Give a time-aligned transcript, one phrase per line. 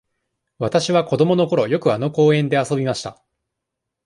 [0.57, 3.21] わたしは子どものころ、よくあの公園で遊びました。